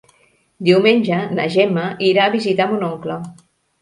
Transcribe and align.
Diumenge 0.69 1.19
na 1.39 1.45
Gemma 1.57 1.85
irà 2.09 2.25
a 2.25 2.35
visitar 2.37 2.71
mon 2.73 2.87
oncle. 2.89 3.19